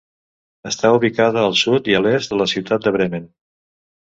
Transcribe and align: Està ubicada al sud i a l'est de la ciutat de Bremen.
Està 0.69 0.89
ubicada 0.99 1.43
al 1.49 1.53
sud 1.65 1.91
i 1.93 1.99
a 1.99 2.01
l'est 2.07 2.33
de 2.33 2.41
la 2.41 2.49
ciutat 2.55 2.89
de 2.89 2.95
Bremen. 2.97 3.31